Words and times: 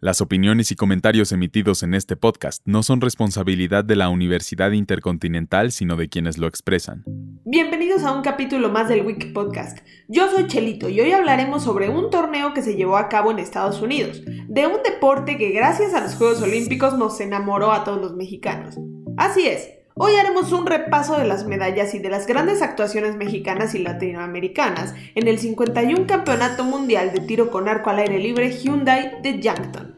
Las 0.00 0.20
opiniones 0.20 0.70
y 0.70 0.76
comentarios 0.76 1.32
emitidos 1.32 1.82
en 1.82 1.92
este 1.92 2.14
podcast 2.14 2.62
no 2.64 2.84
son 2.84 3.00
responsabilidad 3.00 3.82
de 3.82 3.96
la 3.96 4.10
Universidad 4.10 4.70
Intercontinental, 4.70 5.72
sino 5.72 5.96
de 5.96 6.08
quienes 6.08 6.38
lo 6.38 6.46
expresan. 6.46 7.02
Bienvenidos 7.44 8.04
a 8.04 8.12
un 8.12 8.22
capítulo 8.22 8.68
más 8.68 8.88
del 8.88 9.04
Wiki 9.04 9.32
Podcast. 9.32 9.78
Yo 10.06 10.30
soy 10.30 10.46
Chelito 10.46 10.88
y 10.88 11.00
hoy 11.00 11.10
hablaremos 11.10 11.64
sobre 11.64 11.88
un 11.88 12.10
torneo 12.10 12.54
que 12.54 12.62
se 12.62 12.76
llevó 12.76 12.96
a 12.96 13.08
cabo 13.08 13.32
en 13.32 13.40
Estados 13.40 13.82
Unidos, 13.82 14.22
de 14.24 14.68
un 14.68 14.84
deporte 14.84 15.36
que 15.36 15.50
gracias 15.50 15.92
a 15.94 16.00
los 16.00 16.14
Juegos 16.14 16.42
Olímpicos 16.42 16.96
nos 16.96 17.20
enamoró 17.20 17.72
a 17.72 17.82
todos 17.82 18.00
los 18.00 18.14
mexicanos. 18.14 18.76
Así 19.16 19.48
es, 19.48 19.68
Hoy 20.00 20.14
haremos 20.14 20.52
un 20.52 20.64
repaso 20.64 21.18
de 21.18 21.24
las 21.24 21.44
medallas 21.44 21.92
y 21.92 21.98
de 21.98 22.08
las 22.08 22.28
grandes 22.28 22.62
actuaciones 22.62 23.16
mexicanas 23.16 23.74
y 23.74 23.80
latinoamericanas 23.80 24.94
en 25.16 25.26
el 25.26 25.40
51 25.40 26.06
Campeonato 26.06 26.62
Mundial 26.62 27.12
de 27.12 27.18
Tiro 27.18 27.50
con 27.50 27.68
Arco 27.68 27.90
al 27.90 27.98
Aire 27.98 28.20
Libre 28.20 28.52
Hyundai 28.52 29.20
de 29.22 29.40
Yankton. 29.40 29.96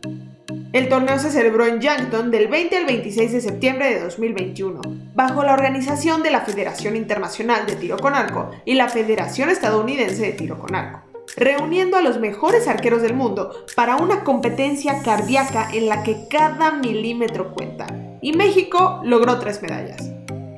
El 0.72 0.88
torneo 0.88 1.18
se 1.18 1.30
celebró 1.30 1.66
en 1.66 1.80
Yankton 1.80 2.30
del 2.30 2.48
20 2.48 2.78
al 2.78 2.86
26 2.86 3.32
de 3.32 3.40
septiembre 3.42 3.92
de 3.92 4.00
2021, 4.00 4.80
bajo 5.14 5.42
la 5.42 5.52
organización 5.52 6.22
de 6.22 6.30
la 6.30 6.40
Federación 6.40 6.96
Internacional 6.96 7.66
de 7.66 7.76
Tiro 7.76 7.98
con 7.98 8.14
Arco 8.14 8.52
y 8.64 8.76
la 8.76 8.88
Federación 8.88 9.50
Estadounidense 9.50 10.22
de 10.22 10.32
Tiro 10.32 10.58
con 10.58 10.74
Arco, 10.74 11.02
reuniendo 11.36 11.98
a 11.98 12.02
los 12.02 12.18
mejores 12.18 12.68
arqueros 12.68 13.02
del 13.02 13.12
mundo 13.12 13.66
para 13.76 13.96
una 13.96 14.24
competencia 14.24 15.02
cardíaca 15.02 15.68
en 15.74 15.88
la 15.88 16.02
que 16.04 16.26
cada 16.30 16.70
milímetro 16.70 17.52
cuenta 17.52 17.99
y 18.20 18.32
México 18.32 19.00
logró 19.04 19.38
tres 19.38 19.62
medallas. 19.62 20.10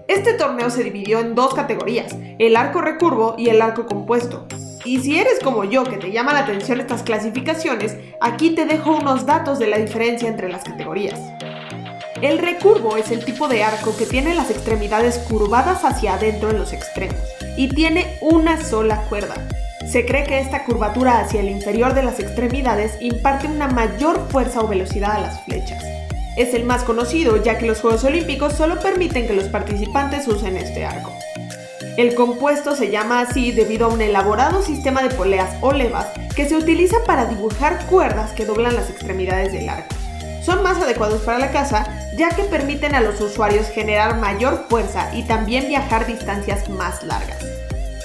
Este 0.09 0.35
torneo 0.35 0.69
se 0.71 0.85
dividió 0.85 1.21
en 1.21 1.35
dos 1.35 1.55
categorías, 1.55 2.15
el 2.39 2.57
arco 2.57 2.81
recurvo 2.81 3.35
y 3.39 3.49
el 3.49 3.63
arco 3.63 3.87
compuesto. 3.87 4.47
Y 4.85 4.99
si 4.99 5.19
eres 5.19 5.39
como 5.43 5.65
yo 5.65 5.85
que 5.85 5.97
te 5.97 6.11
llama 6.11 6.33
la 6.33 6.41
atención 6.41 6.81
estas 6.81 7.03
clasificaciones, 7.03 7.97
aquí 8.21 8.51
te 8.51 8.67
dejo 8.67 8.97
unos 8.97 9.27
datos 9.27 9.59
de 9.59 9.69
la 9.69 9.79
diferencia 9.79 10.29
entre 10.29 10.51
las 10.51 10.65
categorías. 10.65 11.21
El 12.21 12.39
recurvo 12.39 12.97
es 12.97 13.11
el 13.11 13.25
tipo 13.25 13.49
de 13.49 13.65
arco 13.65 13.97
que 13.97 14.07
tiene 14.07 14.35
las 14.35 14.51
extremidades 14.51 15.19
curvadas 15.19 15.85
hacia 15.85 16.15
adentro 16.15 16.51
en 16.51 16.59
los 16.59 16.73
extremos 16.73 17.19
y 17.57 17.69
tiene 17.69 18.19
una 18.21 18.63
sola 18.63 19.03
cuerda. 19.09 19.35
Se 19.91 20.07
cree 20.07 20.25
que 20.25 20.39
esta 20.39 20.65
curvatura 20.65 21.21
hacia 21.21 21.41
el 21.41 21.49
inferior 21.49 21.95
de 21.95 22.03
las 22.03 22.21
extremidades 22.21 22.97
imparte 23.01 23.49
una 23.49 23.69
mayor 23.69 24.29
fuerza 24.31 24.61
o 24.61 24.69
velocidad 24.69 25.17
a 25.17 25.21
las 25.21 25.45
flechas. 25.45 25.92
Es 26.37 26.55
el 26.55 26.65
más 26.65 26.83
conocido 26.85 27.43
ya 27.43 27.59
que 27.59 27.67
los 27.67 27.81
Juegos 27.81 28.05
Olímpicos 28.05 28.55
solo 28.55 28.81
permiten 28.81 29.27
que 29.27 29.35
los 29.35 29.49
participantes 29.49 30.27
usen 30.27 30.57
este 30.57 30.85
arco. 30.85 31.13
El 31.99 32.15
compuesto 32.15 32.75
se 32.75 32.91
llama 32.91 33.21
así 33.21 33.53
debido 33.53 33.87
a 33.87 33.91
un 33.91 34.01
elaborado 34.01 34.63
sistema 34.63 35.03
de 35.03 35.15
poleas 35.15 35.57
o 35.61 35.73
levas 35.73 36.07
que 36.35 36.49
se 36.49 36.57
utiliza 36.57 36.97
para 37.07 37.27
dibujar 37.27 37.85
cuerdas 37.87 38.33
que 38.33 38.47
doblan 38.47 38.75
las 38.75 38.89
extremidades 38.89 39.53
del 39.53 39.69
arco. 39.69 39.95
Son 40.43 40.63
más 40.63 40.79
adecuados 40.79 41.21
para 41.21 41.39
la 41.39 41.53
caza 41.53 41.87
ya 42.17 42.31
que 42.31 42.45
permiten 42.45 42.95
a 42.95 43.01
los 43.01 43.21
usuarios 43.21 43.69
generar 43.69 44.19
mayor 44.19 44.65
fuerza 44.71 45.15
y 45.15 45.25
también 45.25 45.69
viajar 45.69 46.07
distancias 46.07 46.69
más 46.71 47.03
largas. 47.03 47.45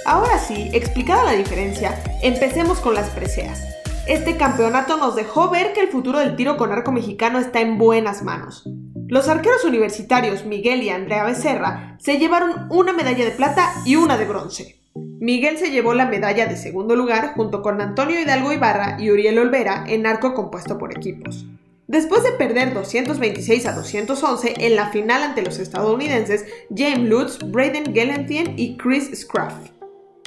Ahora 0.06 0.38
sí, 0.39 0.69
explicada 0.73 1.23
la 1.23 1.34
diferencia, 1.34 2.02
empecemos 2.22 2.80
con 2.80 2.94
las 2.94 3.09
preseas. 3.09 3.62
Este 4.08 4.38
campeonato 4.38 4.95
nos 4.95 5.17
dejó 5.17 5.50
ver 5.50 5.73
que 5.73 5.81
el 5.81 5.89
futuro 5.89 6.19
del 6.19 6.38
tiro 6.38 6.55
con 6.55 6.72
arco 6.72 6.94
mexicano 6.94 7.39
está 7.39 7.59
en 7.59 7.77
buenas 7.77 8.23
manos. 8.23 8.63
Los 9.09 9.27
arqueros 9.27 9.66
universitarios 9.66 10.45
Miguel 10.45 10.81
y 10.81 10.89
Andrea 10.89 11.25
Becerra 11.25 11.97
se 12.00 12.17
llevaron 12.17 12.67
una 12.69 12.94
medalla 12.94 13.25
de 13.25 13.31
plata 13.31 13.69
y 13.85 13.97
una 13.97 14.17
de 14.17 14.23
bronce. 14.23 14.80
Miguel 14.95 15.58
se 15.58 15.72
llevó 15.72 15.94
la 15.94 16.05
medalla 16.05 16.45
de 16.45 16.55
segundo 16.55 16.95
lugar 16.95 17.33
junto 17.35 17.61
con 17.61 17.81
Antonio 17.81 18.17
Hidalgo 18.17 18.53
Ibarra 18.53 18.95
y 18.97 19.11
Uriel 19.11 19.39
Olvera 19.39 19.83
en 19.85 20.08
arco 20.08 20.33
compuesto 20.33 20.78
por 20.78 20.95
equipos. 20.95 21.45
Después 21.88 22.23
de 22.23 22.31
perder 22.31 22.73
226 22.73 23.66
a 23.66 23.73
211 23.73 24.53
en 24.58 24.75
la 24.78 24.89
final 24.89 25.22
ante 25.22 25.41
los 25.41 25.59
estadounidenses 25.59 26.45
James 26.73 27.09
Lutz, 27.09 27.39
Braden 27.39 27.94
Gellentien 27.94 28.53
y 28.57 28.78
Chris 28.78 29.12
Scruff 29.19 29.76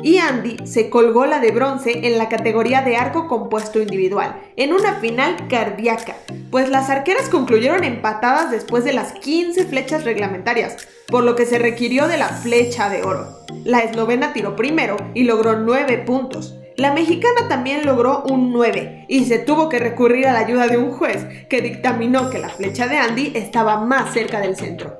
y 0.02 0.18
Andy 0.18 0.56
se 0.64 0.90
colgó 0.90 1.26
la 1.26 1.40
de 1.40 1.50
bronce 1.50 2.06
en 2.06 2.18
la 2.18 2.28
categoría 2.28 2.82
de 2.82 2.96
arco 2.96 3.28
compuesto 3.28 3.80
individual, 3.80 4.40
en 4.56 4.72
una 4.72 4.94
final 4.94 5.48
cardíaca, 5.48 6.16
pues 6.50 6.68
las 6.68 6.90
arqueras 6.90 7.28
concluyeron 7.28 7.84
empatadas 7.84 8.50
después 8.50 8.84
de 8.84 8.92
las 8.92 9.12
15 9.12 9.66
flechas 9.66 10.04
reglamentarias, 10.04 10.76
por 11.06 11.24
lo 11.24 11.36
que 11.36 11.46
se 11.46 11.58
requirió 11.58 12.08
de 12.08 12.18
la 12.18 12.28
flecha 12.28 12.88
de 12.88 13.02
oro. 13.02 13.26
La 13.64 13.80
eslovena 13.80 14.32
tiró 14.32 14.56
primero 14.56 14.96
y 15.14 15.24
logró 15.24 15.56
9 15.56 15.98
puntos. 15.98 16.56
La 16.76 16.94
mexicana 16.94 17.48
también 17.48 17.84
logró 17.84 18.22
un 18.24 18.52
9 18.52 19.04
y 19.08 19.26
se 19.26 19.38
tuvo 19.38 19.68
que 19.68 19.78
recurrir 19.78 20.26
a 20.26 20.32
la 20.32 20.38
ayuda 20.38 20.66
de 20.66 20.78
un 20.78 20.92
juez 20.92 21.26
que 21.48 21.60
dictaminó 21.60 22.30
que 22.30 22.38
la 22.38 22.48
flecha 22.48 22.86
de 22.86 22.96
Andy 22.96 23.32
estaba 23.34 23.80
más 23.80 24.14
cerca 24.14 24.40
del 24.40 24.56
centro. 24.56 24.98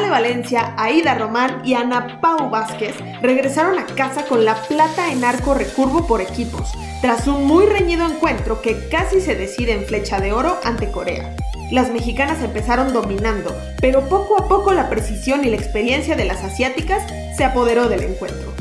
Ale 0.00 0.08
Valencia, 0.08 0.72
Aida 0.78 1.14
Román 1.14 1.60
y 1.62 1.74
Ana 1.74 2.22
Pau 2.22 2.48
Vázquez 2.48 2.94
regresaron 3.20 3.78
a 3.78 3.84
casa 3.84 4.24
con 4.24 4.46
la 4.46 4.54
plata 4.54 5.12
en 5.12 5.22
arco 5.24 5.52
recurvo 5.52 6.06
por 6.06 6.22
equipos, 6.22 6.72
tras 7.02 7.26
un 7.26 7.44
muy 7.44 7.66
reñido 7.66 8.06
encuentro 8.06 8.62
que 8.62 8.88
casi 8.88 9.20
se 9.20 9.34
decide 9.34 9.74
en 9.74 9.84
flecha 9.84 10.18
de 10.18 10.32
oro 10.32 10.58
ante 10.64 10.90
Corea. 10.90 11.36
Las 11.70 11.90
mexicanas 11.90 12.42
empezaron 12.42 12.94
dominando, 12.94 13.54
pero 13.82 14.08
poco 14.08 14.40
a 14.40 14.48
poco 14.48 14.72
la 14.72 14.88
precisión 14.88 15.44
y 15.44 15.50
la 15.50 15.56
experiencia 15.56 16.16
de 16.16 16.24
las 16.24 16.42
asiáticas 16.44 17.02
se 17.36 17.44
apoderó 17.44 17.90
del 17.90 18.04
encuentro. 18.04 18.54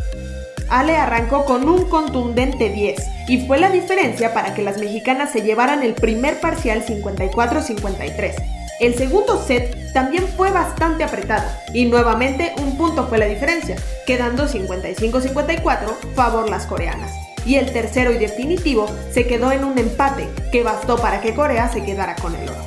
Ale 0.67 0.97
arrancó 0.97 1.45
con 1.45 1.69
un 1.69 1.85
contundente 1.85 2.69
10 2.69 2.99
y 3.29 3.47
fue 3.47 3.59
la 3.59 3.69
diferencia 3.69 4.33
para 4.33 4.53
que 4.53 4.61
las 4.61 4.77
mexicanas 4.77 5.31
se 5.31 5.41
llevaran 5.41 5.83
el 5.83 5.93
primer 5.93 6.41
parcial 6.41 6.85
54-53 6.85 8.58
el 8.79 8.95
segundo 8.95 9.43
set 9.45 9.91
también 9.91 10.25
fue 10.37 10.51
bastante 10.51 11.03
apretado 11.03 11.49
y 11.73 11.85
nuevamente 11.85 12.53
un 12.61 12.77
punto 12.77 13.07
fue 13.07 13.17
la 13.17 13.25
diferencia, 13.25 13.75
quedando 14.05 14.47
55-54 14.47 16.13
favor 16.15 16.49
las 16.49 16.65
coreanas. 16.65 17.11
Y 17.45 17.55
el 17.55 17.71
tercero 17.73 18.11
y 18.11 18.17
definitivo 18.17 18.87
se 19.11 19.27
quedó 19.27 19.51
en 19.51 19.65
un 19.65 19.77
empate 19.77 20.29
que 20.51 20.63
bastó 20.63 20.97
para 20.97 21.19
que 21.19 21.33
Corea 21.33 21.69
se 21.69 21.83
quedara 21.83 22.15
con 22.15 22.35
el 22.35 22.47
oro. 22.47 22.61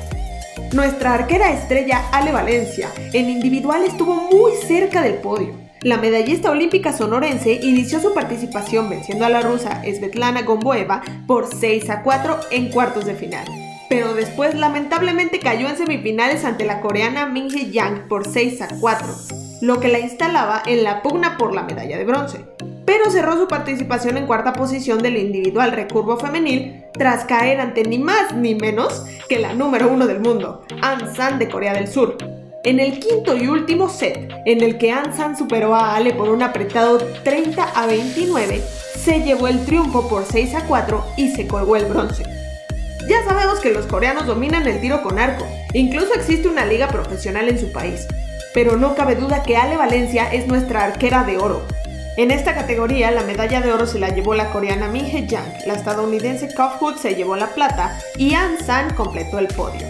Nuestra 0.73 1.15
arquera 1.15 1.51
estrella 1.51 2.03
Ale 2.11 2.31
Valencia 2.31 2.89
en 3.13 3.29
individual 3.29 3.83
estuvo 3.83 4.15
muy 4.15 4.51
cerca 4.67 5.01
del 5.01 5.15
podio. 5.15 5.55
La 5.81 5.97
medallista 5.97 6.51
olímpica 6.51 6.93
sonorense 6.93 7.53
inició 7.53 7.99
su 7.99 8.13
participación 8.13 8.89
venciendo 8.89 9.25
a 9.25 9.29
la 9.29 9.41
rusa 9.41 9.81
Svetlana 9.83 10.43
Gomboeva 10.43 11.01
por 11.27 11.47
6 11.47 11.89
a 11.89 12.03
4 12.03 12.39
en 12.51 12.69
cuartos 12.69 13.05
de 13.05 13.15
final 13.15 13.45
pero 13.93 14.15
después 14.15 14.55
lamentablemente 14.55 15.37
cayó 15.37 15.69
en 15.69 15.77
semifinales 15.77 16.45
ante 16.45 16.65
la 16.65 16.81
coreana 16.81 17.27
Min 17.27 17.51
Hee-yang 17.51 18.07
por 18.07 18.27
6 18.27 18.61
a 18.63 18.67
4, 18.79 19.07
lo 19.61 19.79
que 19.79 19.87
la 19.87 19.99
instalaba 19.99 20.63
en 20.65 20.83
la 20.83 21.03
pugna 21.03 21.37
por 21.37 21.53
la 21.53 21.61
medalla 21.61 21.99
de 21.99 22.03
bronce. 22.03 22.39
Pero 22.85 23.11
cerró 23.11 23.37
su 23.37 23.47
participación 23.47 24.17
en 24.17 24.25
cuarta 24.25 24.53
posición 24.53 25.03
del 25.03 25.17
individual 25.17 25.73
recurvo 25.73 26.17
femenil 26.17 26.85
tras 26.93 27.25
caer 27.25 27.61
ante 27.61 27.83
ni 27.83 27.99
más 27.99 28.33
ni 28.33 28.55
menos 28.55 29.05
que 29.29 29.37
la 29.37 29.53
número 29.53 29.87
uno 29.89 30.07
del 30.07 30.21
mundo, 30.21 30.65
An 30.81 31.13
San 31.15 31.37
de 31.37 31.47
Corea 31.47 31.73
del 31.73 31.87
Sur. 31.87 32.17
En 32.63 32.79
el 32.79 32.97
quinto 32.97 33.37
y 33.37 33.47
último 33.47 33.89
set, 33.89 34.27
en 34.47 34.63
el 34.63 34.79
que 34.79 34.91
An 34.91 35.15
San 35.15 35.37
superó 35.37 35.75
a 35.75 35.95
Ale 35.95 36.15
por 36.15 36.29
un 36.29 36.41
apretado 36.41 36.97
30 36.97 37.63
a 37.63 37.85
29, 37.85 38.59
se 38.97 39.21
llevó 39.21 39.47
el 39.47 39.63
triunfo 39.65 40.09
por 40.09 40.25
6 40.25 40.55
a 40.55 40.65
4 40.65 41.05
y 41.15 41.29
se 41.29 41.45
colgó 41.45 41.75
el 41.75 41.85
bronce. 41.85 42.42
Que 43.63 43.71
los 43.71 43.85
coreanos 43.85 44.27
dominan 44.27 44.67
el 44.67 44.81
tiro 44.81 45.01
con 45.01 45.17
arco, 45.17 45.47
incluso 45.71 46.13
existe 46.15 46.49
una 46.49 46.65
liga 46.65 46.89
profesional 46.89 47.47
en 47.47 47.57
su 47.57 47.71
país, 47.71 48.07
pero 48.53 48.75
no 48.75 48.93
cabe 48.93 49.15
duda 49.15 49.41
que 49.43 49.55
Ale 49.55 49.77
Valencia 49.77 50.33
es 50.33 50.47
nuestra 50.47 50.83
arquera 50.83 51.23
de 51.23 51.37
oro. 51.37 51.65
En 52.17 52.31
esta 52.31 52.55
categoría, 52.55 53.09
la 53.11 53.23
medalla 53.23 53.61
de 53.61 53.71
oro 53.71 53.87
se 53.87 53.99
la 53.99 54.09
llevó 54.09 54.33
la 54.33 54.51
coreana 54.51 54.89
Min 54.89 55.05
Hye-jang, 55.05 55.65
la 55.65 55.75
estadounidense 55.75 56.53
Kof 56.53 56.75
Hood 56.81 56.97
se 56.97 57.15
llevó 57.15 57.37
la 57.37 57.53
plata 57.53 57.97
y 58.17 58.33
An 58.33 58.57
San 58.61 58.93
completó 58.95 59.39
el 59.39 59.47
podio. 59.47 59.87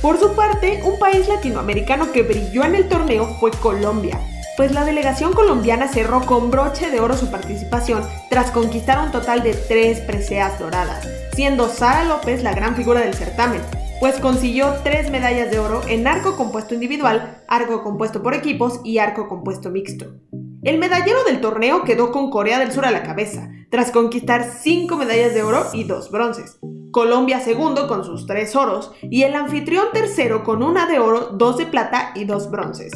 Por 0.00 0.20
su 0.20 0.36
parte, 0.36 0.80
un 0.84 0.96
país 1.00 1.26
latinoamericano 1.26 2.12
que 2.12 2.22
brilló 2.22 2.64
en 2.64 2.76
el 2.76 2.88
torneo 2.88 3.36
fue 3.40 3.50
Colombia, 3.50 4.20
pues 4.56 4.70
la 4.70 4.84
delegación 4.84 5.32
colombiana 5.32 5.88
cerró 5.88 6.24
con 6.24 6.52
broche 6.52 6.92
de 6.92 7.00
oro 7.00 7.16
su 7.16 7.32
participación 7.32 8.06
tras 8.30 8.52
conquistar 8.52 9.00
un 9.00 9.10
total 9.10 9.42
de 9.42 9.54
tres 9.54 9.98
preseas 9.98 10.60
doradas, 10.60 11.04
siendo 11.36 11.68
Sara 11.68 12.04
López 12.04 12.42
la 12.42 12.54
gran 12.54 12.74
figura 12.76 13.00
del 13.00 13.12
certamen, 13.12 13.60
pues 14.00 14.18
consiguió 14.20 14.74
tres 14.82 15.10
medallas 15.10 15.50
de 15.50 15.58
oro 15.58 15.82
en 15.86 16.06
arco 16.06 16.34
compuesto 16.34 16.72
individual, 16.72 17.42
arco 17.46 17.82
compuesto 17.82 18.22
por 18.22 18.32
equipos 18.32 18.80
y 18.84 18.98
arco 18.98 19.28
compuesto 19.28 19.68
mixto. 19.70 20.14
El 20.62 20.78
medallero 20.78 21.24
del 21.24 21.42
torneo 21.42 21.84
quedó 21.84 22.10
con 22.10 22.30
Corea 22.30 22.58
del 22.58 22.72
Sur 22.72 22.86
a 22.86 22.90
la 22.90 23.02
cabeza, 23.02 23.50
tras 23.70 23.90
conquistar 23.90 24.50
cinco 24.62 24.96
medallas 24.96 25.34
de 25.34 25.42
oro 25.42 25.66
y 25.74 25.84
dos 25.84 26.10
bronces. 26.10 26.58
Colombia 26.90 27.40
segundo 27.40 27.86
con 27.86 28.02
sus 28.02 28.26
tres 28.26 28.56
oros 28.56 28.92
y 29.02 29.24
el 29.24 29.34
anfitrión 29.34 29.88
tercero 29.92 30.42
con 30.42 30.62
una 30.62 30.86
de 30.86 30.98
oro, 30.98 31.32
dos 31.34 31.58
de 31.58 31.66
plata 31.66 32.12
y 32.14 32.24
dos 32.24 32.50
bronces. 32.50 32.92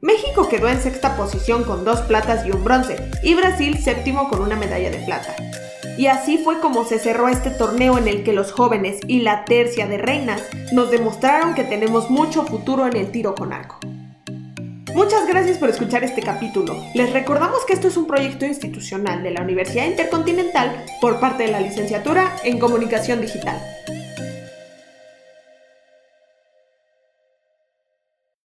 México 0.00 0.48
quedó 0.48 0.68
en 0.68 0.80
sexta 0.80 1.16
posición 1.16 1.62
con 1.62 1.84
dos 1.84 2.00
platas 2.00 2.44
y 2.44 2.50
un 2.50 2.64
bronce, 2.64 3.10
y 3.22 3.34
Brasil 3.34 3.78
séptimo 3.78 4.28
con 4.28 4.42
una 4.42 4.56
medalla 4.56 4.90
de 4.90 4.98
plata. 4.98 5.34
Y 5.96 6.06
así 6.06 6.38
fue 6.38 6.60
como 6.60 6.84
se 6.84 6.98
cerró 6.98 7.28
este 7.28 7.50
torneo 7.50 7.98
en 7.98 8.08
el 8.08 8.24
que 8.24 8.32
los 8.32 8.52
jóvenes 8.52 8.98
y 9.06 9.20
la 9.20 9.44
tercia 9.44 9.86
de 9.86 9.98
reinas 9.98 10.42
nos 10.72 10.90
demostraron 10.90 11.54
que 11.54 11.64
tenemos 11.64 12.10
mucho 12.10 12.44
futuro 12.44 12.86
en 12.86 12.96
el 12.96 13.10
tiro 13.10 13.34
con 13.34 13.52
arco. 13.52 13.78
Muchas 14.94 15.26
gracias 15.26 15.58
por 15.58 15.68
escuchar 15.68 16.04
este 16.04 16.22
capítulo. 16.22 16.76
Les 16.94 17.12
recordamos 17.12 17.64
que 17.66 17.72
esto 17.72 17.88
es 17.88 17.96
un 17.96 18.06
proyecto 18.06 18.46
institucional 18.46 19.24
de 19.24 19.32
la 19.32 19.42
Universidad 19.42 19.86
Intercontinental 19.86 20.84
por 21.00 21.18
parte 21.18 21.44
de 21.44 21.50
la 21.50 21.60
licenciatura 21.60 22.36
en 22.44 22.60
Comunicación 22.60 23.20
Digital. 23.20 23.60